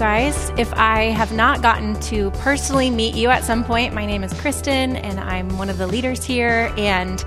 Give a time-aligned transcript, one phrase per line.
[0.00, 0.50] guys.
[0.56, 4.32] If I have not gotten to personally meet you at some point, my name is
[4.40, 7.22] Kristen, and I'm one of the leaders here, and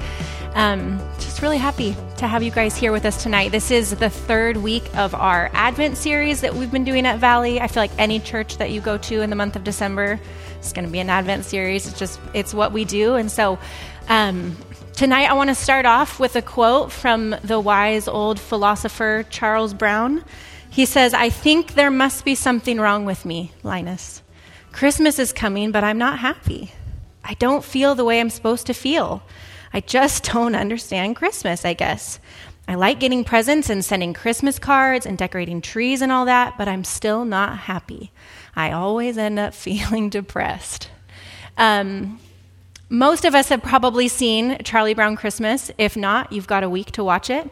[0.56, 3.52] um, just really happy to have you guys here with us tonight.
[3.52, 7.62] This is the third week of our Advent series that we've been doing at Valley.
[7.62, 10.20] I feel like any church that you go to in the month of December
[10.60, 11.88] is going to be an Advent series.
[11.88, 13.60] It's just it's what we do, and so.
[14.10, 14.58] Um,
[14.94, 19.74] Tonight, I want to start off with a quote from the wise old philosopher Charles
[19.74, 20.24] Brown.
[20.74, 24.24] He says, I think there must be something wrong with me, Linus.
[24.72, 26.72] Christmas is coming, but I'm not happy.
[27.24, 29.22] I don't feel the way I'm supposed to feel.
[29.72, 32.20] I just don't understand Christmas, I guess.
[32.68, 36.68] I like getting presents and sending Christmas cards and decorating trees and all that, but
[36.68, 38.12] I'm still not happy.
[38.56, 40.90] I always end up feeling depressed.
[41.56, 42.20] Um,
[42.90, 45.70] most of us have probably seen Charlie Brown Christmas.
[45.78, 47.48] If not, you've got a week to watch it.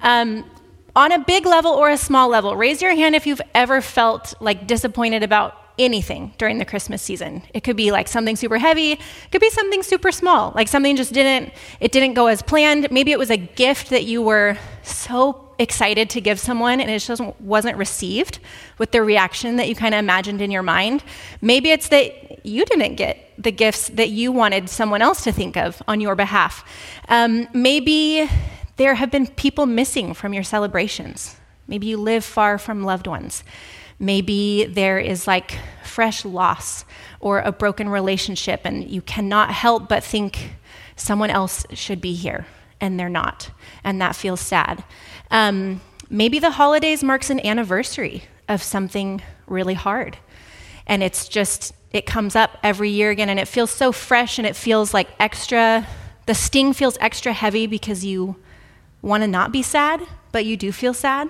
[0.00, 0.46] Um,
[0.94, 4.34] on a big level or a small level, raise your hand if you've ever felt
[4.40, 7.42] like disappointed about anything during the Christmas season.
[7.54, 10.96] It could be like something super heavy, it could be something super small, like something
[10.96, 12.90] just didn't it didn't go as planned.
[12.90, 16.98] Maybe it was a gift that you were so excited to give someone and it
[16.98, 18.38] just wasn't received
[18.78, 21.02] with the reaction that you kind of imagined in your mind.
[21.40, 25.56] Maybe it's that you didn't get the gifts that you wanted someone else to think
[25.56, 26.64] of on your behalf.
[27.08, 28.28] Um, maybe
[28.76, 31.36] there have been people missing from your celebrations.
[31.68, 33.44] Maybe you live far from loved ones.
[33.98, 36.84] Maybe there is like fresh loss
[37.20, 40.56] or a broken relationship, and you cannot help but think
[40.96, 42.46] someone else should be here,
[42.80, 43.50] and they're not,
[43.84, 44.82] and that feels sad.
[45.30, 50.18] Um, maybe the holidays marks an anniversary of something really hard,
[50.86, 54.46] and it's just, it comes up every year again, and it feels so fresh, and
[54.46, 55.86] it feels like extra,
[56.26, 58.34] the sting feels extra heavy because you
[59.02, 61.28] want to not be sad, but you do feel sad.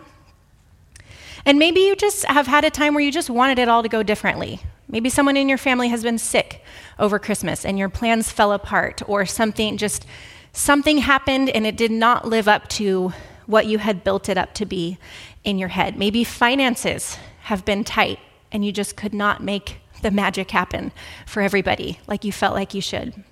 [1.44, 3.88] And maybe you just have had a time where you just wanted it all to
[3.88, 4.60] go differently.
[4.88, 6.62] Maybe someone in your family has been sick
[6.98, 10.06] over Christmas and your plans fell apart, or something just
[10.52, 13.12] something happened and it did not live up to
[13.46, 14.98] what you had built it up to be
[15.44, 15.96] in your head.
[15.96, 18.18] Maybe finances have been tight
[18.52, 20.92] and you just could not make the magic happen
[21.26, 23.24] for everybody like you felt like you should.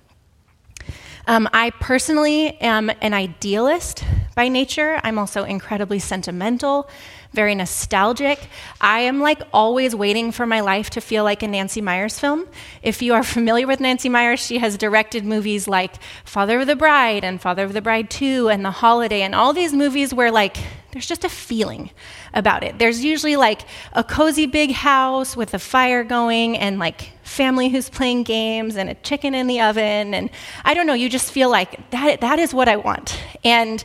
[1.27, 4.03] Um, I personally am an idealist
[4.35, 4.99] by nature.
[5.03, 6.89] I'm also incredibly sentimental,
[7.33, 8.39] very nostalgic.
[8.79, 12.47] I am like always waiting for my life to feel like a Nancy Meyers film.
[12.81, 15.95] If you are familiar with Nancy Meyers, she has directed movies like
[16.25, 19.53] Father of the Bride and Father of the Bride 2 and The Holiday and all
[19.53, 20.57] these movies where like
[20.91, 21.91] there's just a feeling
[22.33, 22.77] about it.
[22.77, 23.61] There's usually like
[23.93, 28.89] a cozy big house with a fire going and like family who's playing games and
[28.89, 30.29] a chicken in the oven and
[30.65, 33.19] I don't know, you just feel like that that is what I want.
[33.43, 33.83] And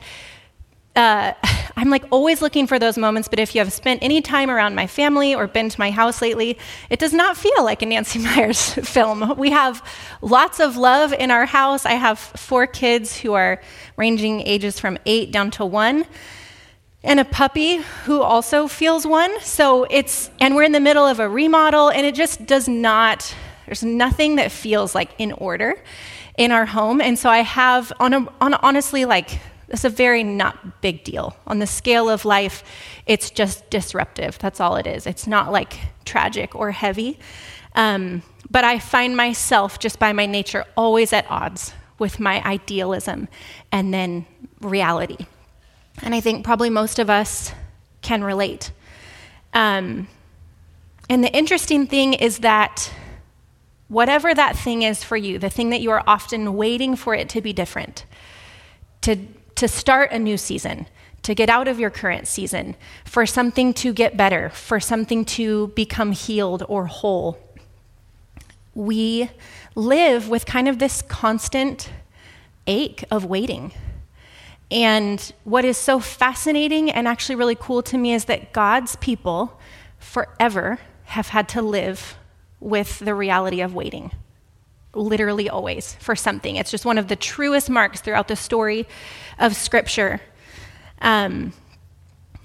[0.97, 1.33] uh,
[1.77, 4.75] I'm like always looking for those moments, but if you have spent any time around
[4.75, 6.59] my family or been to my house lately,
[6.89, 9.37] it does not feel like a Nancy Meyers film.
[9.37, 9.87] We have
[10.23, 11.85] lots of love in our house.
[11.85, 13.61] I have four kids who are
[13.97, 16.07] ranging ages from eight down to one,
[17.03, 19.41] and a puppy who also feels one.
[19.41, 23.35] So it's, and we're in the middle of a remodel, and it just does not,
[23.67, 25.75] there's nothing that feels like in order
[26.37, 27.01] in our home.
[27.01, 31.37] And so I have, on, a, on honestly, like, it's a very not big deal.
[31.47, 32.63] On the scale of life,
[33.07, 34.39] it's just disruptive.
[34.39, 35.07] That's all it is.
[35.07, 37.19] It's not like tragic or heavy.
[37.75, 43.29] Um, but I find myself, just by my nature, always at odds with my idealism
[43.73, 44.27] and then
[44.61, 45.27] reality.
[46.03, 47.53] And I think probably most of us
[48.03, 48.71] can relate.
[49.53, 50.09] Um,
[51.09, 52.93] and the interesting thing is that
[53.89, 57.29] whatever that thing is for you, the thing that you are often waiting for it
[57.31, 58.05] to be different,
[59.03, 59.17] to
[59.55, 60.87] to start a new season,
[61.23, 65.69] to get out of your current season, for something to get better, for something to
[65.69, 67.39] become healed or whole.
[68.75, 69.31] We
[69.75, 71.91] live with kind of this constant
[72.67, 73.73] ache of waiting.
[74.71, 79.61] And what is so fascinating and actually really cool to me is that God's people
[79.99, 82.17] forever have had to live
[82.59, 84.11] with the reality of waiting
[84.97, 86.57] literally always for something.
[86.57, 88.89] It's just one of the truest marks throughout the story
[89.39, 90.21] of Scripture.
[91.01, 91.53] Um,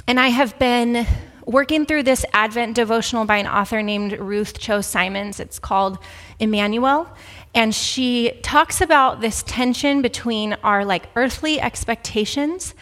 [0.08, 1.08] and I have been
[1.46, 5.40] working through this Advent devotional by an author named Ruth Chou Simons.
[5.40, 5.98] It's called
[6.40, 7.10] Emmanuel.
[7.54, 12.74] And she talks about this tension between our like earthly expectations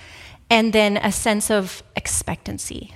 [0.50, 2.94] and then a sense of expectancy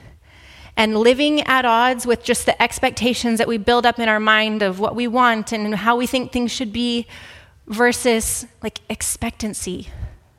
[0.76, 4.62] and living at odds with just the expectations that we build up in our mind
[4.62, 7.06] of what we want and how we think things should be
[7.68, 9.90] versus like expectancy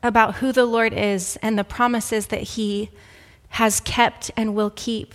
[0.03, 2.89] about who the Lord is and the promises that He
[3.49, 5.13] has kept and will keep.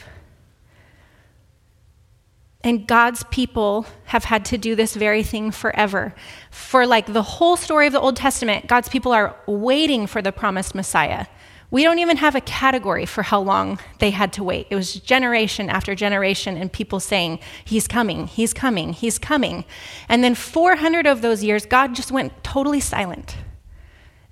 [2.62, 6.14] And God's people have had to do this very thing forever.
[6.50, 10.30] For like the whole story of the Old Testament, God's people are waiting for the
[10.30, 11.26] promised Messiah.
[11.70, 14.66] We don't even have a category for how long they had to wait.
[14.70, 19.64] It was generation after generation, and people saying, He's coming, He's coming, He's coming.
[20.08, 23.36] And then 400 of those years, God just went totally silent.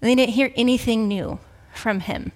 [0.00, 1.38] They didn't hear anything new
[1.72, 2.32] from Him.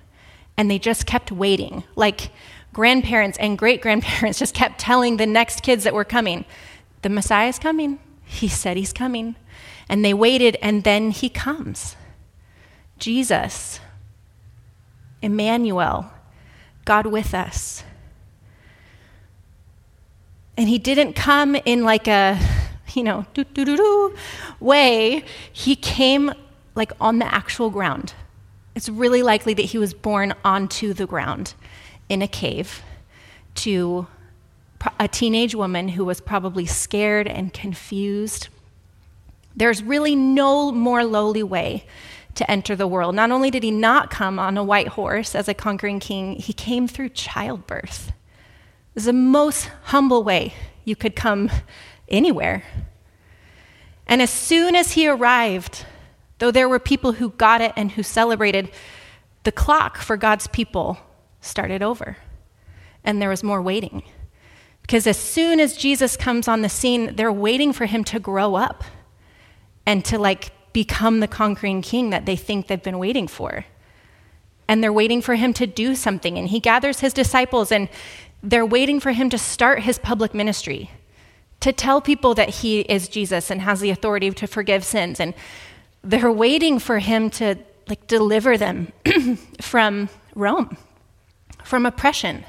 [0.56, 1.82] And they just kept waiting.
[1.96, 2.30] Like
[2.72, 6.44] grandparents and great grandparents just kept telling the next kids that were coming,
[7.02, 7.98] The Messiah is coming.
[8.24, 9.36] He said He's coming.
[9.88, 11.96] And they waited, and then He comes.
[12.98, 13.80] Jesus
[15.22, 16.12] Emmanuel,
[16.84, 17.84] God with us.
[20.56, 22.38] And he didn't come in like a,
[22.92, 24.14] you know, doo doo doo
[24.60, 25.24] way.
[25.52, 26.32] He came
[26.74, 28.14] like on the actual ground.
[28.74, 31.54] It's really likely that he was born onto the ground
[32.12, 32.82] in a cave
[33.54, 34.06] to
[35.00, 38.48] a teenage woman who was probably scared and confused.
[39.56, 41.86] There's really no more lowly way
[42.34, 43.14] to enter the world.
[43.14, 46.52] Not only did he not come on a white horse as a conquering king, he
[46.52, 48.08] came through childbirth.
[48.08, 50.52] It was the most humble way
[50.84, 51.50] you could come
[52.08, 52.62] anywhere.
[54.06, 55.86] And as soon as he arrived,
[56.40, 58.70] though there were people who got it and who celebrated,
[59.44, 60.98] the clock for God's people
[61.42, 62.16] started over.
[63.04, 64.02] And there was more waiting.
[64.80, 68.54] Because as soon as Jesus comes on the scene, they're waiting for him to grow
[68.54, 68.84] up
[69.84, 73.64] and to like become the conquering king that they think they've been waiting for.
[74.68, 76.38] And they're waiting for him to do something.
[76.38, 77.88] And he gathers his disciples and
[78.42, 80.90] they're waiting for him to start his public ministry,
[81.60, 85.20] to tell people that he is Jesus and has the authority to forgive sins.
[85.20, 85.34] And
[86.02, 87.56] they're waiting for him to
[87.88, 88.92] like deliver them
[89.60, 90.76] from Rome,
[91.64, 92.44] from oppression.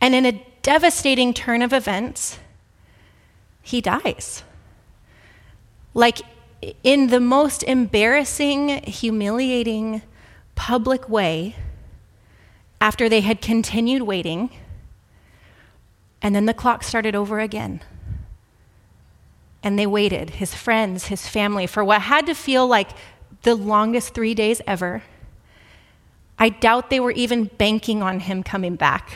[0.00, 2.38] And in a devastating turn of events,
[3.62, 4.42] he dies.
[5.94, 6.20] Like
[6.82, 10.02] in the most embarrassing, humiliating,
[10.54, 11.56] public way
[12.80, 14.50] after they had continued waiting.
[16.20, 17.80] And then the clock started over again.
[19.62, 22.90] And they waited, his friends, his family, for what had to feel like
[23.42, 25.02] the longest three days ever.
[26.38, 29.14] I doubt they were even banking on him coming back.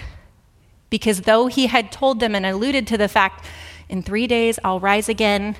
[0.90, 3.44] Because though he had told them and alluded to the fact,
[3.88, 5.56] in three days I'll rise again,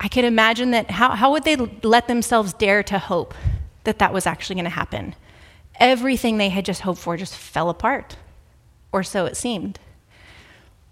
[0.00, 3.34] I could imagine that how, how would they let themselves dare to hope
[3.84, 5.14] that that was actually going to happen?
[5.78, 8.16] Everything they had just hoped for just fell apart,
[8.92, 9.78] or so it seemed.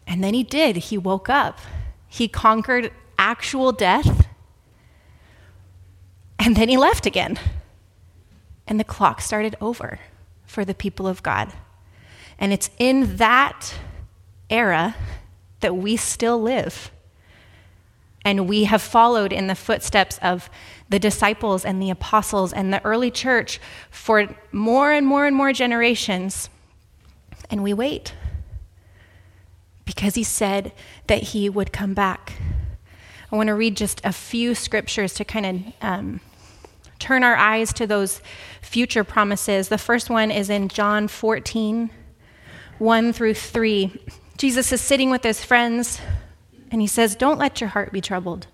[0.07, 0.77] And then he did.
[0.77, 1.59] He woke up.
[2.07, 4.27] He conquered actual death.
[6.39, 7.39] And then he left again.
[8.69, 9.99] And the clock started over
[10.47, 11.53] for the people of God.
[12.39, 13.75] And it's in that
[14.49, 14.95] era
[15.61, 16.93] that we still live.
[18.25, 20.51] And we have followed in the footsteps of
[20.89, 23.59] the disciples and the apostles and the early church
[23.91, 26.51] for more and more and more generations.
[27.51, 28.15] And we wait
[29.87, 30.73] because he said
[31.07, 32.35] that he would come back.
[33.33, 36.21] I want to read just a few scriptures to kind of um,
[36.99, 38.21] turn our eyes to those
[38.61, 39.69] future promises.
[39.69, 41.91] The first one is in John 14,
[42.79, 44.03] 1 through 3.
[44.37, 46.01] Jesus is sitting with his friends
[46.71, 48.47] and he says, Don't let your heart be troubled.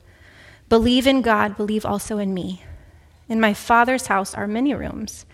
[0.68, 2.62] Believe in God, believe also in me.
[3.28, 5.26] In my Father's house are many rooms.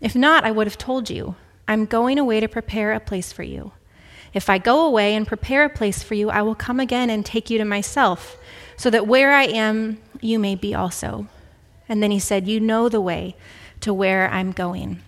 [0.00, 1.36] If not, I would have told you.
[1.68, 3.72] I'm going away to prepare a place for you.
[4.32, 7.24] If I go away and prepare a place for you, I will come again and
[7.24, 8.36] take you to myself,
[8.76, 11.26] so that where I am, you may be also.
[11.88, 13.36] And then he said, You know the way
[13.80, 15.00] to where I'm going.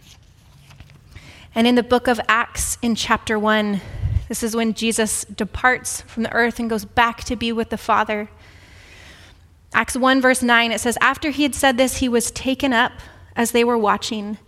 [1.54, 3.80] And in the book of Acts, in chapter 1,
[4.28, 7.78] this is when Jesus departs from the earth and goes back to be with the
[7.78, 8.28] Father.
[9.72, 12.92] Acts 1, verse 9, it says, After he had said this, he was taken up
[13.34, 14.38] as they were watching,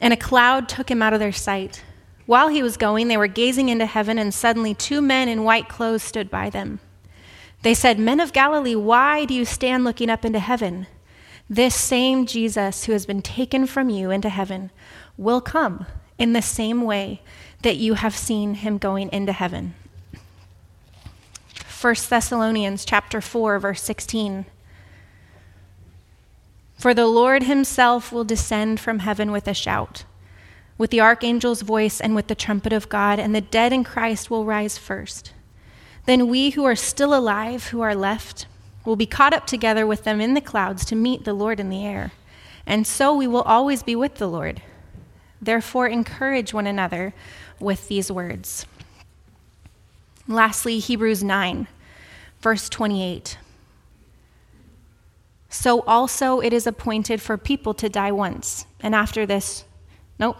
[0.00, 1.82] and a cloud took him out of their sight.
[2.26, 5.68] While he was going, they were gazing into heaven, and suddenly two men in white
[5.68, 6.80] clothes stood by them.
[7.62, 10.86] They said, Men of Galilee, why do you stand looking up into heaven?
[11.50, 14.70] This same Jesus who has been taken from you into heaven
[15.16, 15.86] will come
[16.18, 17.22] in the same way
[17.62, 19.74] that you have seen him going into heaven.
[21.80, 24.46] 1 Thessalonians chapter 4 verse 16
[26.76, 30.04] For the Lord himself will descend from heaven with a shout
[30.76, 34.28] with the archangel's voice and with the trumpet of God and the dead in Christ
[34.28, 35.32] will rise first
[36.06, 38.46] then we who are still alive who are left
[38.84, 41.70] will be caught up together with them in the clouds to meet the Lord in
[41.70, 42.12] the air
[42.66, 44.62] and so we will always be with the Lord
[45.40, 47.14] therefore encourage one another
[47.60, 48.66] with these words.
[50.26, 51.66] Lastly, Hebrews 9,
[52.40, 53.38] verse 28.
[55.48, 59.64] So also it is appointed for people to die once, and after this,
[60.18, 60.36] nope,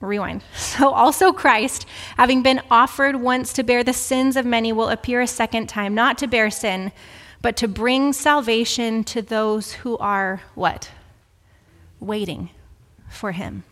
[0.00, 0.42] rewind.
[0.56, 5.20] So also Christ, having been offered once to bear the sins of many, will appear
[5.20, 6.92] a second time, not to bear sin,
[7.40, 10.90] but to bring salvation to those who are what?
[12.00, 12.50] Waiting
[13.08, 13.64] for him.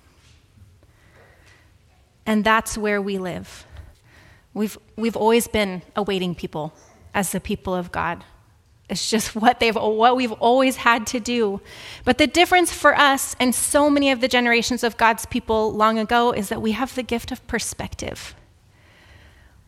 [2.25, 3.67] And that's where we live.
[4.55, 6.73] We've, we've always been awaiting people
[7.15, 8.25] as the people of God.
[8.89, 11.61] It's just what they've what we've always had to do.
[12.05, 15.99] But the difference for us and so many of the generations of God's people long
[15.99, 18.35] ago is that we have the gift of perspective.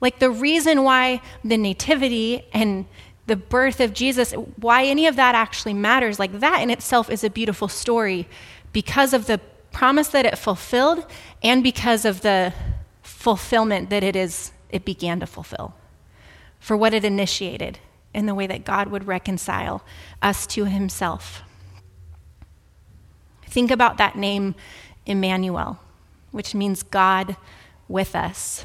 [0.01, 2.87] Like the reason why the nativity and
[3.29, 7.23] the birth of Jesus, why any of that actually matters, like that in itself is
[7.23, 8.27] a beautiful story
[8.73, 9.39] because of the
[9.71, 11.07] promise that it fulfilled
[11.43, 12.53] and because of the
[13.03, 15.75] fulfillment that it is it began to fulfill
[16.59, 17.79] for what it initiated
[18.13, 19.83] in the way that God would reconcile
[20.21, 21.43] us to himself.
[23.47, 24.55] Think about that name,
[25.07, 25.79] Emmanuel,
[26.33, 27.37] which means God
[27.87, 28.65] with us.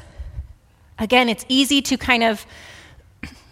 [0.98, 2.46] Again, it's easy to kind of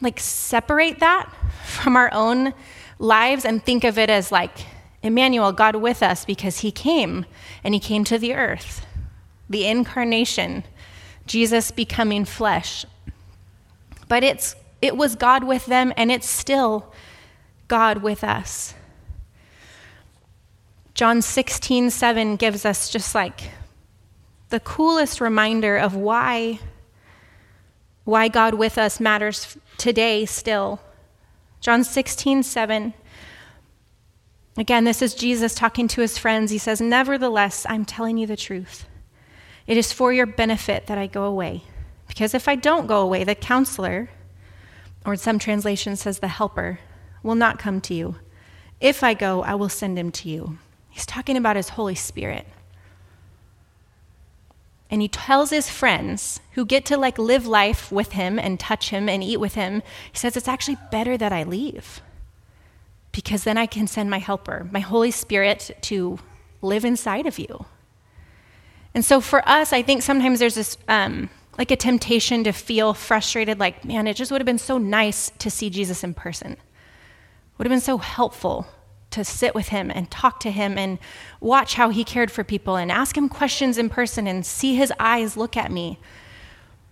[0.02, 1.32] like separate that
[1.64, 2.52] from our own
[2.98, 4.66] lives and think of it as like
[5.02, 7.24] Emmanuel, God with us, because he came
[7.64, 8.86] and he came to the earth,
[9.48, 10.64] the incarnation,
[11.26, 12.84] Jesus becoming flesh.
[14.08, 16.92] But it's it was God with them, and it's still
[17.68, 18.74] God with us.
[20.94, 23.50] John 16, 7 gives us just like
[24.50, 26.58] the coolest reminder of why,
[28.04, 30.80] why God with us matters today still.
[31.60, 32.94] John 16, 7.
[34.56, 36.50] Again, this is Jesus talking to his friends.
[36.50, 38.86] He says, Nevertheless, I'm telling you the truth.
[39.66, 41.62] It is for your benefit that I go away.
[42.08, 44.10] Because if I don't go away, the counselor,
[45.06, 46.80] or some translation says the helper,
[47.22, 48.16] will not come to you.
[48.80, 50.58] If I go, I will send him to you.
[50.90, 52.46] He's talking about his Holy Spirit.
[54.92, 58.90] And he tells his friends who get to like live life with him and touch
[58.90, 59.82] him and eat with him,
[60.12, 62.02] he says, It's actually better that I leave
[63.10, 66.18] because then I can send my helper, my Holy Spirit, to
[66.60, 67.64] live inside of you.
[68.94, 72.92] And so for us, I think sometimes there's this um, like a temptation to feel
[72.92, 76.58] frustrated, like, man, it just would have been so nice to see Jesus in person.
[77.56, 78.66] Would have been so helpful
[79.12, 80.98] to sit with him and talk to him and
[81.40, 84.92] watch how he cared for people and ask him questions in person and see his
[84.98, 85.98] eyes look at me.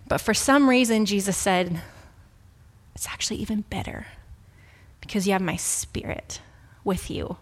[0.07, 1.81] But for some reason, Jesus said,
[2.95, 4.07] it's actually even better
[4.99, 6.41] because you have my spirit
[6.83, 7.37] with you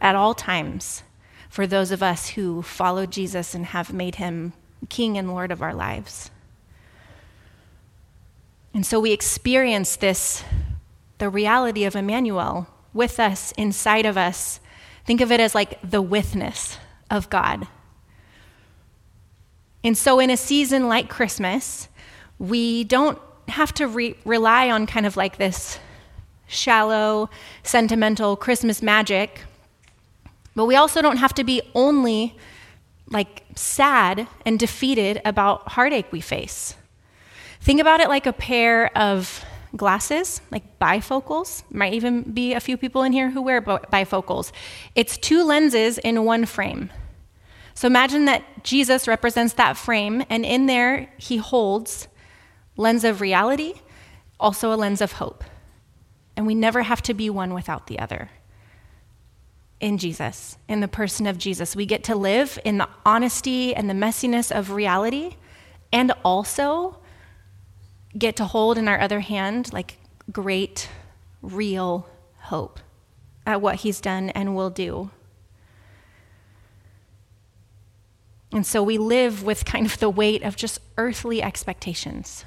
[0.00, 1.02] at all times
[1.48, 4.52] for those of us who follow Jesus and have made him
[4.88, 6.30] king and lord of our lives.
[8.72, 10.44] And so we experience this,
[11.18, 14.60] the reality of Emmanuel with us, inside of us.
[15.04, 16.78] Think of it as like the withness
[17.10, 17.66] of God.
[19.82, 21.88] And so, in a season like Christmas,
[22.38, 23.18] we don't
[23.48, 25.78] have to re- rely on kind of like this
[26.46, 27.30] shallow,
[27.62, 29.42] sentimental Christmas magic,
[30.54, 32.36] but we also don't have to be only
[33.08, 36.74] like sad and defeated about heartache we face.
[37.60, 39.44] Think about it like a pair of
[39.76, 41.62] glasses, like bifocals.
[41.70, 44.52] Might even be a few people in here who wear bifocals.
[44.94, 46.90] It's two lenses in one frame.
[47.74, 52.08] So imagine that Jesus represents that frame, and in there he holds
[52.76, 53.74] lens of reality,
[54.38, 55.44] also a lens of hope.
[56.36, 58.30] And we never have to be one without the other.
[59.80, 63.88] In Jesus, in the person of Jesus, we get to live in the honesty and
[63.88, 65.36] the messiness of reality
[65.92, 66.99] and also
[68.16, 69.98] get to hold in our other hand like
[70.32, 70.88] great,
[71.42, 72.80] real hope
[73.46, 75.10] at what he's done and will do.
[78.52, 82.44] And so we live with kind of the weight of just earthly expectations.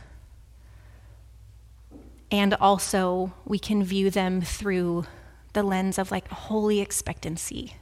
[2.29, 5.05] And also, we can view them through
[5.53, 7.75] the lens of like holy expectancy,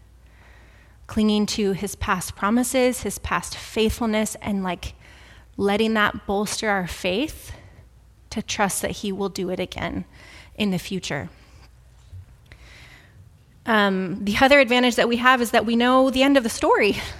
[1.08, 4.94] clinging to his past promises, his past faithfulness, and like
[5.58, 7.54] letting that bolster our faith
[8.32, 10.06] to trust that He will do it again
[10.56, 11.30] in the future.
[13.66, 16.50] Um, the other advantage that we have is that we know the end of the
[16.50, 16.98] story.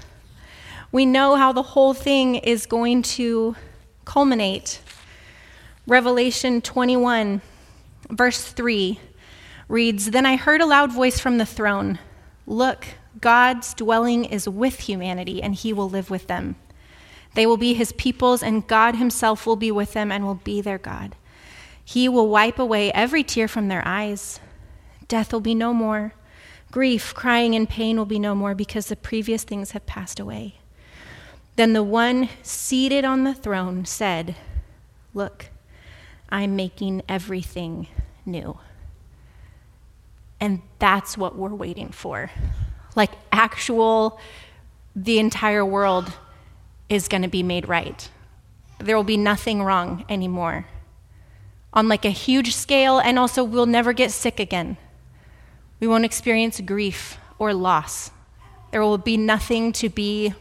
[0.94, 3.56] We know how the whole thing is going to
[4.04, 4.82] culminate.
[5.88, 7.42] Revelation 21,
[8.10, 9.00] verse 3
[9.70, 11.98] reads Then I heard a loud voice from the throne
[12.46, 12.86] Look,
[13.22, 16.58] God's dwelling is with humanity, and he will live with them.
[17.34, 20.62] They will be his peoples, and God himself will be with them and will be
[20.62, 21.16] their God.
[21.84, 24.40] He will wipe away every tear from their eyes.
[25.08, 26.14] Death will be no more.
[26.72, 30.56] Grief, crying, and pain will be no more because the previous things have passed away.
[31.58, 34.36] Then the one seated on the throne said,
[35.14, 35.50] Look,
[36.30, 37.88] I'm making everything
[38.26, 38.58] new.
[40.40, 42.32] And that's what we're waiting for.
[42.96, 44.20] Like, actual,
[44.96, 46.14] the entire world
[46.92, 48.10] is going to be made right.
[48.80, 50.66] There will be nothing wrong anymore.
[51.74, 54.76] On like a huge scale, and also we'll never get sick again.
[55.80, 58.12] We won't experience grief or loss.
[58.72, 60.34] There will be nothing to be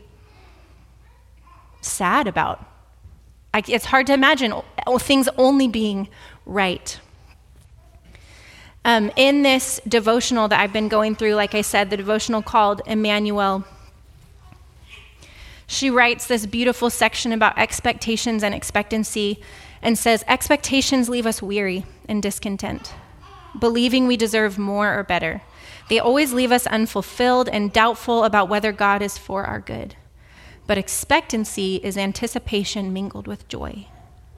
[1.81, 2.67] sad about.
[3.55, 4.53] I, it's hard to imagine
[4.99, 6.09] things only being
[6.47, 6.99] right.
[8.85, 12.83] Um, in this devotional that I've been going through, like I said, the devotional called
[12.87, 13.65] Emmanuel,
[15.71, 19.41] she writes this beautiful section about expectations and expectancy
[19.81, 22.93] and says, Expectations leave us weary and discontent,
[23.57, 25.43] believing we deserve more or better.
[25.89, 29.95] They always leave us unfulfilled and doubtful about whether God is for our good.
[30.67, 33.87] But expectancy is anticipation mingled with joy.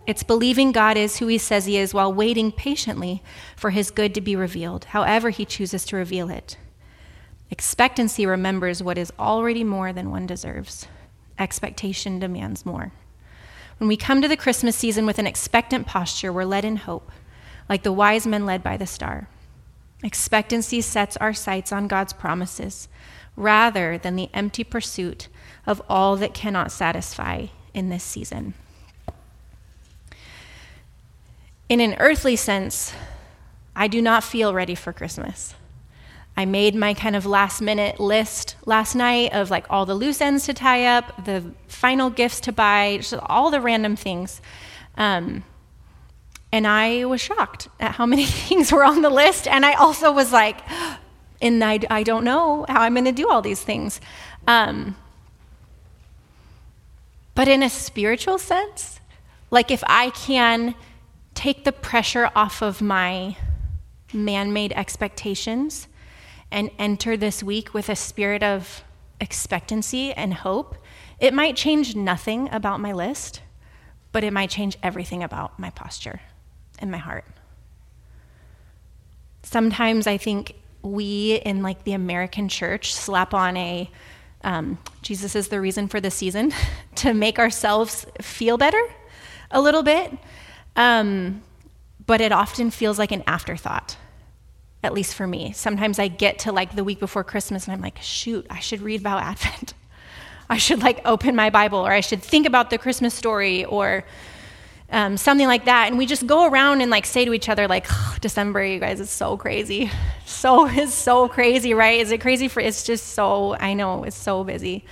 [0.06, 3.22] It's believing God is who he says he is while waiting patiently
[3.56, 6.58] for his good to be revealed, however he chooses to reveal it.
[7.50, 10.86] Expectancy remembers what is already more than one deserves.
[11.38, 12.92] Expectation demands more.
[13.78, 17.10] When we come to the Christmas season with an expectant posture, we're led in hope,
[17.68, 19.28] like the wise men led by the star.
[20.04, 22.88] Expectancy sets our sights on God's promises
[23.36, 25.28] rather than the empty pursuit
[25.66, 28.54] of all that cannot satisfy in this season.
[31.68, 32.92] In an earthly sense,
[33.74, 35.54] I do not feel ready for Christmas.
[36.36, 40.20] I made my kind of last minute list last night of like all the loose
[40.20, 44.40] ends to tie up, the final gifts to buy, just all the random things.
[44.96, 45.44] Um,
[46.50, 49.46] and I was shocked at how many things were on the list.
[49.46, 50.61] And I also was like,
[51.42, 54.00] and I, I don't know how I'm going to do all these things.
[54.46, 54.96] Um,
[57.35, 59.00] but in a spiritual sense,
[59.50, 60.74] like if I can
[61.35, 63.37] take the pressure off of my
[64.12, 65.88] man made expectations
[66.52, 68.84] and enter this week with a spirit of
[69.20, 70.76] expectancy and hope,
[71.18, 73.40] it might change nothing about my list,
[74.12, 76.20] but it might change everything about my posture
[76.78, 77.24] and my heart.
[79.42, 83.90] Sometimes I think we in like the American church slap on a
[84.44, 86.52] um, Jesus is the reason for the season
[86.96, 88.82] to make ourselves feel better
[89.50, 90.12] a little bit.
[90.74, 91.42] Um,
[92.06, 93.96] but it often feels like an afterthought,
[94.83, 95.53] at least for me.
[95.53, 98.81] Sometimes I get to like the week before Christmas and I'm like, shoot, I should
[98.81, 99.75] read about Advent.
[100.51, 104.05] I should like open my Bible or I should think about the Christmas story or
[104.92, 105.88] um, something like that.
[105.88, 108.79] And we just go around and like say to each other, like, oh, December, you
[108.79, 109.90] guys, is so crazy.
[110.27, 112.01] So is so crazy, right?
[112.01, 112.61] Is it crazy for?
[112.61, 113.55] It's just so.
[113.55, 114.85] I know it's so busy,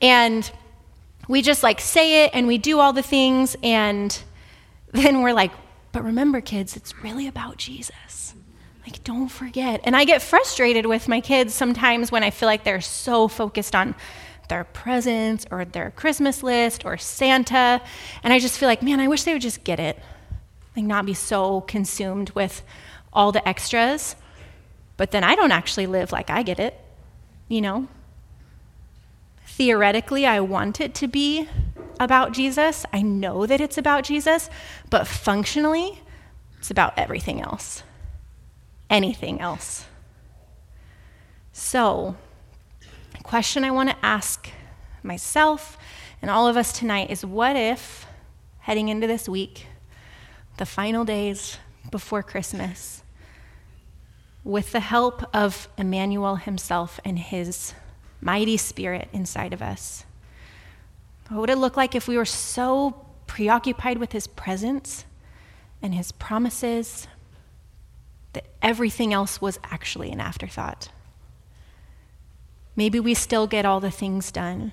[0.00, 0.50] and
[1.28, 4.18] we just like say it and we do all the things, and
[4.92, 5.52] then we're like,
[5.92, 8.34] but remember, kids, it's really about Jesus.
[8.86, 9.80] Like, don't forget.
[9.82, 13.74] And I get frustrated with my kids sometimes when I feel like they're so focused
[13.74, 13.96] on
[14.48, 17.82] their presents or their Christmas list or Santa.
[18.22, 19.98] And I just feel like, man, I wish they would just get it.
[20.76, 22.62] Like, not be so consumed with
[23.12, 24.14] all the extras.
[24.96, 26.78] But then I don't actually live like I get it,
[27.48, 27.88] you know?
[29.46, 31.48] Theoretically, I want it to be
[31.98, 32.86] about Jesus.
[32.92, 34.48] I know that it's about Jesus.
[34.90, 36.02] But functionally,
[36.58, 37.82] it's about everything else.
[38.88, 39.86] Anything else.
[41.52, 42.16] So,
[43.26, 44.48] question I want to ask
[45.02, 45.76] myself
[46.22, 48.06] and all of us tonight is what if,
[48.60, 49.66] heading into this week,
[50.58, 51.58] the final days
[51.90, 53.02] before Christmas,
[54.44, 57.74] with the help of Emmanuel himself and his
[58.20, 60.04] mighty spirit inside of us,
[61.28, 65.04] what would it look like if we were so preoccupied with his presence
[65.82, 67.08] and his promises
[68.36, 70.90] that everything else was actually an afterthought?
[72.76, 74.72] Maybe we still get all the things done,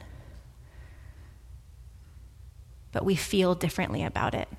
[2.91, 4.49] but we feel differently about it.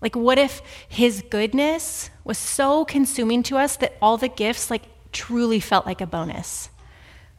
[0.00, 4.84] Like, what if his goodness was so consuming to us that all the gifts, like,
[5.12, 6.70] truly felt like a bonus?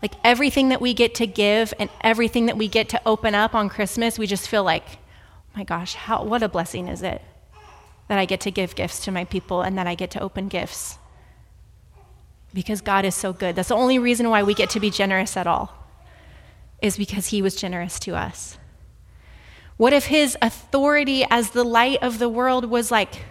[0.03, 3.55] Like, everything that we get to give and everything that we get to open up
[3.55, 7.23] on Christmas, we just feel like, oh my gosh, how, what a blessing is it
[8.07, 10.47] that I get to give gifts to my people and that I get to open
[10.47, 10.97] gifts
[12.53, 13.55] because God is so good.
[13.55, 15.73] That's the only reason why we get to be generous at all,
[16.81, 18.57] is because He was generous to us.
[19.77, 23.25] What if His authority as the light of the world was like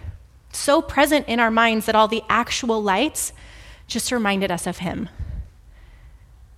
[0.55, 3.33] so present in our minds that all the actual lights
[3.87, 5.09] just reminded us of him.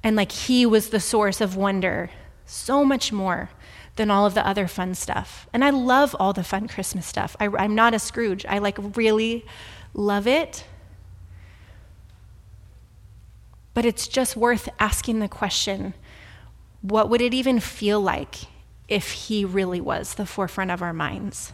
[0.03, 2.10] And like he was the source of wonder,
[2.45, 3.49] so much more
[3.97, 5.47] than all of the other fun stuff.
[5.51, 7.36] And I love all the fun Christmas stuff.
[7.39, 8.45] I, am not a Scrooge.
[8.45, 9.45] I like really
[9.93, 10.63] love it.
[13.73, 15.93] But it's just worth asking the question
[16.81, 18.36] what would it even feel like
[18.88, 21.51] if he really was the forefront of our minds?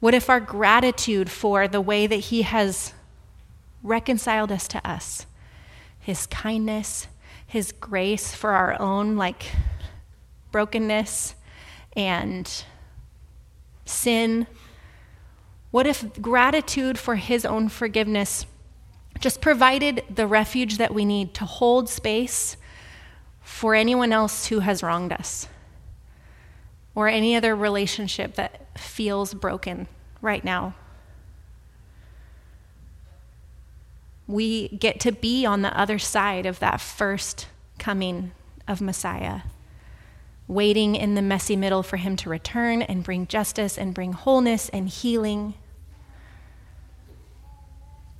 [0.00, 2.94] What if our gratitude for the way that he has
[3.82, 5.26] reconciled us to us,
[5.98, 7.06] his kindness,
[7.46, 9.44] his grace for our own like
[10.52, 11.34] brokenness
[11.96, 12.64] and
[13.84, 14.46] sin?
[15.70, 18.46] What if gratitude for his own forgiveness
[19.20, 22.56] just provided the refuge that we need to hold space
[23.42, 25.46] for anyone else who has wronged us
[26.94, 29.86] or any other relationship that feels broken
[30.20, 30.74] right now?
[34.26, 38.32] We get to be on the other side of that first coming
[38.66, 39.40] of Messiah
[40.50, 44.68] waiting in the messy middle for him to return and bring justice and bring wholeness
[44.70, 45.54] and healing.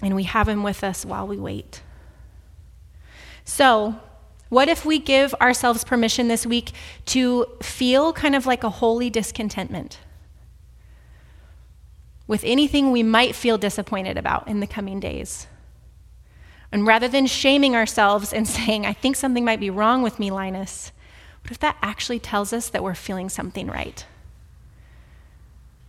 [0.03, 1.83] And we have him with us while we wait.
[3.45, 3.97] So,
[4.49, 6.73] what if we give ourselves permission this week
[7.07, 9.99] to feel kind of like a holy discontentment
[12.27, 15.47] with anything we might feel disappointed about in the coming days?
[16.73, 20.31] And rather than shaming ourselves and saying, I think something might be wrong with me,
[20.31, 20.93] Linus,
[21.43, 24.05] what if that actually tells us that we're feeling something right?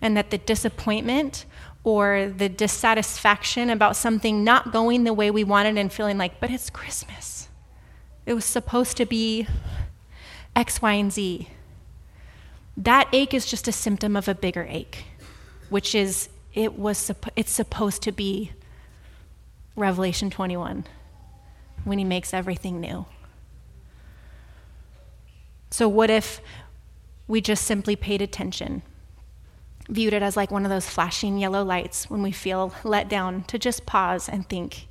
[0.02, 1.46] And that the disappointment
[1.84, 6.52] or the dissatisfaction about something not going the way we wanted and feeling like, but
[6.52, 7.50] it's Christmas.
[8.26, 9.48] It was supposed to be
[10.56, 11.50] X, Y, and Z.
[12.78, 15.06] That ache is just a symptom of a bigger ache,
[15.70, 18.52] which is it was it's supposed to be
[19.76, 20.86] Revelation 21
[21.84, 23.06] when he makes everything new.
[25.72, 26.42] So, what if
[27.28, 28.82] we just simply paid attention,
[29.88, 33.44] viewed it as like one of those flashing yellow lights when we feel let down,
[33.44, 34.88] to just pause and think,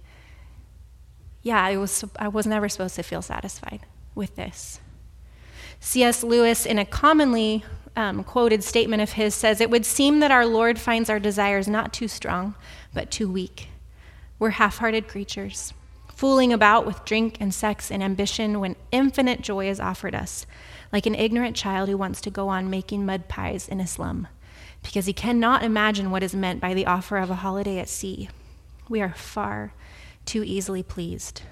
[1.42, 3.80] yeah, I was, I was never supposed to feel satisfied
[4.14, 4.80] with this.
[5.80, 6.24] C.S.
[6.24, 7.62] Lewis, in a commonly
[7.94, 11.68] um, quoted statement of his, says, It would seem that our Lord finds our desires
[11.68, 12.54] not too strong,
[12.94, 13.68] but too weak.
[14.38, 15.74] We're half hearted creatures,
[16.14, 20.46] fooling about with drink and sex and ambition when infinite joy is offered us
[20.92, 24.28] like an ignorant child who wants to go on making mud pies in a slum,
[24.82, 28.28] because he cannot imagine what is meant by the offer of a holiday at sea.
[28.88, 29.72] We are far
[30.24, 31.42] too easily pleased.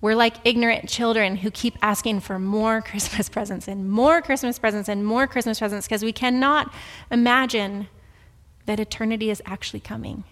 [0.00, 4.88] We're like ignorant children who keep asking for more Christmas presents and more Christmas presents
[4.88, 6.72] and more Christmas presents because we cannot
[7.10, 7.88] imagine
[8.66, 10.24] that eternity is actually coming.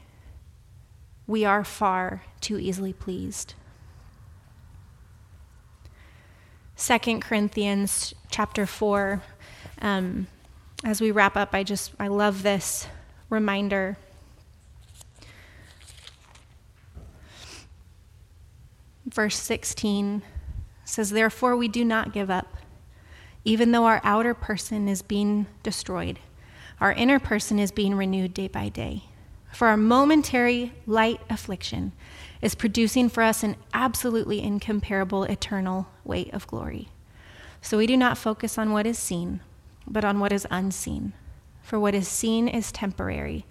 [1.27, 3.55] We are far too easily pleased.
[6.83, 9.23] Second Corinthians chapter 4.
[9.83, 10.27] Um,
[10.83, 12.89] as we wrap up, I just, I love this
[13.31, 13.97] reminder.
[19.07, 20.23] Verse 16
[20.85, 22.57] says, Therefore we do not give up,
[23.45, 26.19] even though our outer person is being destroyed.
[26.81, 29.05] Our inner person is being renewed day by day.
[29.53, 31.93] For our momentary light affliction
[32.41, 36.89] is producing for us an absolutely incomparable eternal weight of glory.
[37.61, 39.41] So we do not focus on what is seen,
[39.87, 41.13] but on what is unseen.
[41.63, 43.47] For what is seen is temporary,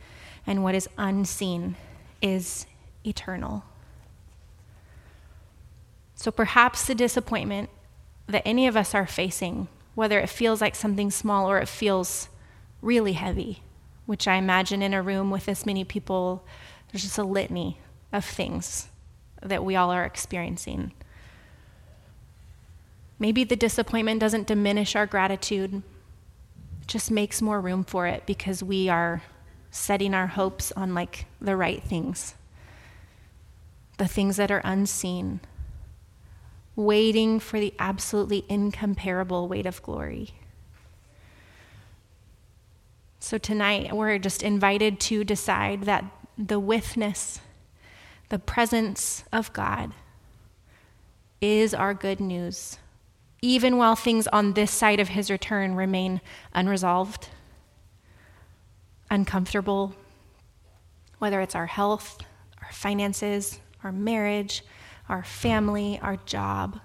[0.46, 1.76] and what is unseen
[2.22, 2.66] is
[3.06, 3.64] eternal.
[6.16, 7.70] So perhaps the disappointment
[8.28, 12.30] that any of us are facing, whether it feels like something small or it feels
[12.82, 13.64] really heavy,
[14.06, 16.46] which I imagine in a room with this many people,
[16.92, 17.80] there's just a litany
[18.12, 18.90] of things
[19.42, 20.92] that we all are experiencing.
[23.22, 25.84] Maybe the disappointment doesn't diminish our gratitude,
[26.82, 29.22] it just makes more room for it because we are
[29.70, 32.34] setting our hopes on like the right things,
[34.00, 35.40] the things that are unseen,
[36.76, 40.32] waiting for the absolutely incomparable weight of glory.
[43.20, 46.06] So tonight, we're just invited to decide that
[46.40, 47.40] the withness
[48.30, 49.92] the presence of God
[51.40, 52.80] is our good news,
[53.42, 56.22] even while things on this side of his return remain
[56.54, 57.30] unresolved,
[59.10, 59.96] uncomfortable,
[61.18, 62.20] whether it's our health,
[62.62, 64.64] our finances, our marriage,
[65.10, 66.80] our family, our job,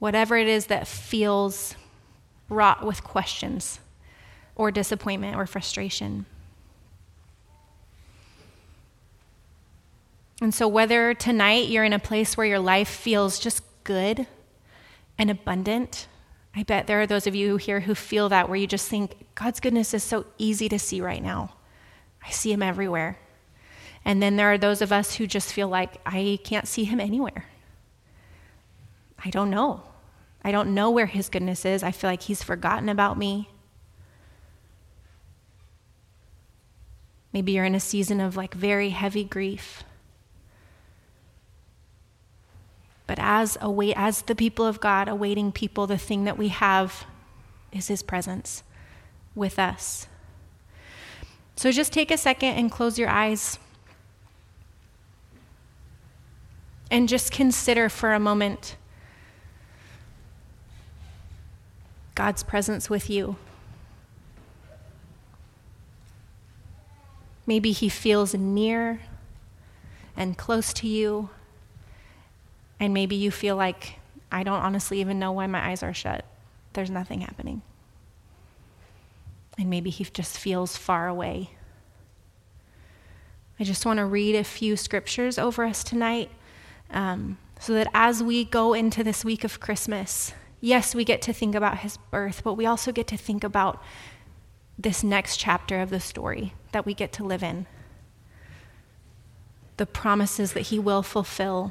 [0.00, 1.76] whatever it is that feels
[2.48, 3.78] wrought with questions.
[4.54, 6.26] or disappointment or frustration.
[10.42, 14.26] And so, whether tonight you're in a place where your life feels just good
[15.22, 16.08] and abundant,
[16.52, 19.24] I bet there are those of you here who feel that where you just think,
[19.36, 21.54] God's goodness is so easy to see right now.
[22.26, 23.20] I see him everywhere.
[24.04, 26.98] And then there are those of us who just feel like, I can't see him
[26.98, 27.46] anywhere.
[29.24, 29.84] I don't know.
[30.42, 31.84] I don't know where his goodness is.
[31.84, 33.48] I feel like he's forgotten about me.
[37.32, 39.84] Maybe you're in a season of like very heavy grief.
[43.12, 47.04] But as await as the people of God awaiting people, the thing that we have
[47.70, 48.62] is his presence
[49.34, 50.06] with us.
[51.54, 53.58] So just take a second and close your eyes.
[56.90, 58.76] And just consider for a moment
[62.14, 63.36] God's presence with you.
[67.44, 69.02] Maybe He feels near
[70.16, 71.28] and close to you,
[72.82, 74.00] and maybe you feel like,
[74.32, 76.24] I don't honestly even know why my eyes are shut.
[76.72, 77.62] There's nothing happening.
[79.56, 81.50] And maybe He just feels far away.
[83.60, 86.28] I just want to read a few scriptures over us tonight
[86.90, 91.32] um, so that as we go into this week of Christmas, yes, we get to
[91.32, 93.80] think about his birth, but we also get to think about
[94.76, 97.66] this next chapter of the story that we get to live in.
[99.76, 101.70] The promises that he will fulfill.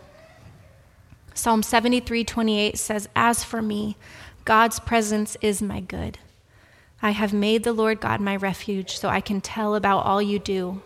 [1.33, 3.97] Psalm 73 28 says, As for me,
[4.45, 6.17] God's presence is my good.
[7.01, 10.39] I have made the Lord God my refuge, so I can tell about all you
[10.39, 10.81] do.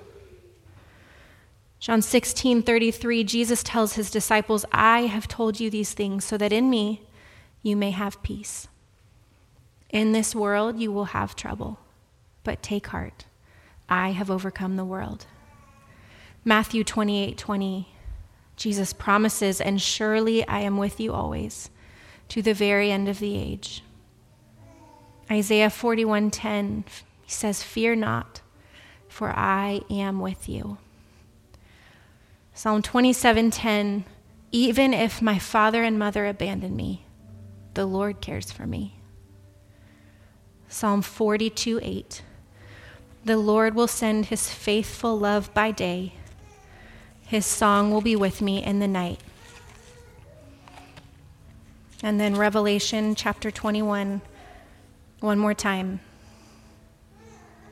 [1.79, 6.53] John 16 33, Jesus tells his disciples, I have told you these things so that
[6.53, 7.01] in me
[7.61, 8.67] you may have peace.
[9.89, 11.79] In this world you will have trouble,
[12.43, 13.25] but take heart.
[13.87, 15.25] I have overcome the world.
[16.43, 17.94] Matthew 28 20,
[18.55, 21.69] Jesus promises, and surely I am with you always
[22.29, 23.83] to the very end of the age.
[25.29, 26.83] Isaiah 41:10
[27.23, 28.41] he says fear not
[29.07, 30.77] for I am with you.
[32.53, 34.03] Psalm 27:10
[34.51, 37.05] even if my father and mother abandon me
[37.75, 38.99] the Lord cares for me.
[40.67, 42.21] Psalm 42 8.
[43.23, 46.13] The Lord will send his faithful love by day,
[47.25, 49.19] his song will be with me in the night.
[52.03, 54.21] And then Revelation chapter 21,
[55.21, 56.01] one more time.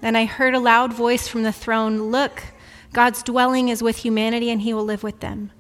[0.02, 2.44] Then I heard a loud voice from the throne Look,
[2.94, 5.52] God's dwelling is with humanity, and he will live with them.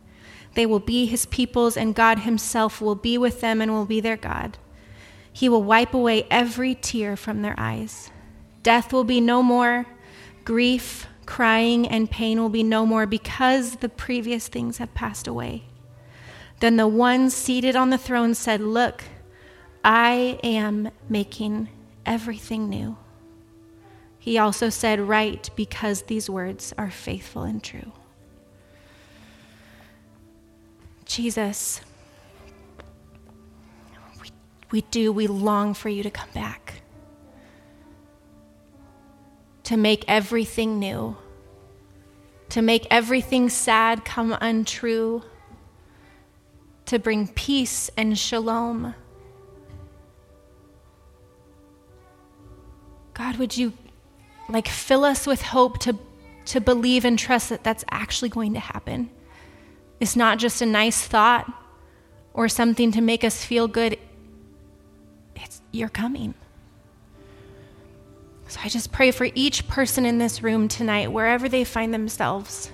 [0.55, 3.99] They will be his peoples, and God himself will be with them and will be
[3.99, 4.57] their God.
[5.31, 8.11] He will wipe away every tear from their eyes.
[8.61, 9.85] Death will be no more.
[10.45, 15.63] Grief, crying, and pain will be no more because the previous things have passed away.
[16.59, 19.03] Then the one seated on the throne said, Look,
[19.83, 21.69] I am making
[22.05, 22.97] everything new.
[24.17, 27.91] He also said, Write, because these words are faithful and true.
[31.05, 31.81] Jesus,
[34.21, 34.29] we,
[34.71, 36.82] we do, we long for you to come back,
[39.63, 41.15] to make everything new,
[42.49, 45.23] to make everything sad come untrue,
[46.85, 48.93] to bring peace and shalom.
[53.13, 53.73] God, would you
[54.49, 55.97] like fill us with hope to,
[56.45, 59.09] to believe and trust that that's actually going to happen?
[59.99, 61.51] It's not just a nice thought
[62.33, 63.97] or something to make us feel good.
[65.35, 66.33] It's you're coming.
[68.53, 72.69] So I just pray for each person in this room tonight, wherever they find themselves,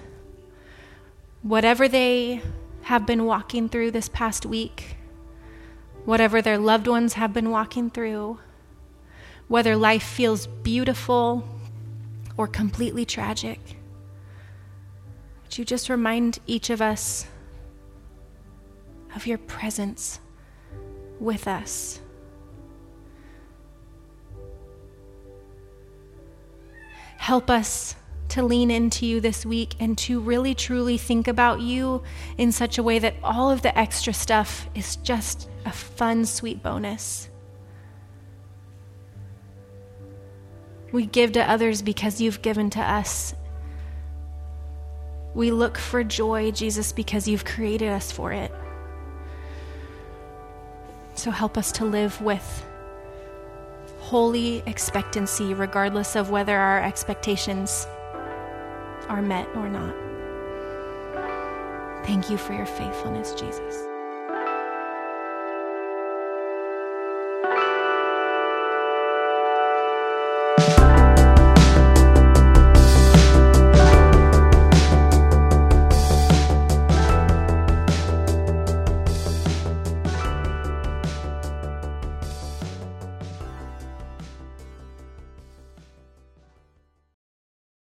[1.42, 2.42] whatever they
[2.82, 4.98] have been walking through this past week,
[6.04, 8.39] whatever their loved ones have been walking through,
[9.48, 11.48] whether life feels beautiful
[12.36, 13.78] or completely tragic.
[15.44, 17.26] Would you just remind each of us
[19.15, 20.20] of your presence
[21.22, 22.02] with us?
[27.19, 27.95] Help us
[28.29, 32.01] to lean into you this week and to really truly think about you
[32.38, 36.63] in such a way that all of the extra stuff is just a fun, sweet
[36.63, 37.29] bonus.
[40.93, 43.36] We give to others because you've given to us,
[45.36, 48.51] we look for joy, Jesus, because you've created us for it.
[51.15, 52.65] So help us to live with
[54.10, 57.86] holy expectancy, regardless of whether our expectations
[59.08, 59.93] are met or not.
[62.08, 63.88] Thank you for your faithfulness, Jesus.